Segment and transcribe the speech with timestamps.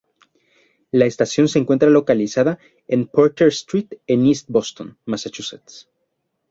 [0.89, 2.57] La estación se encuentra localizada
[2.87, 5.89] en Porter Street en East Boston, Massachusetts.